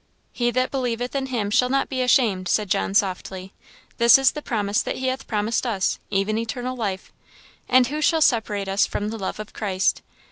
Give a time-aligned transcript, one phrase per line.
[0.33, 3.53] "'He that believeth in him shall not be ashamed,'" said John, softly."
[3.99, 7.13] 'This is the promise that he hath promised us, even eternal life;
[7.69, 10.01] and who shall separate us from the love of Christ?